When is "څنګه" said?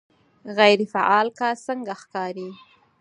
1.67-1.93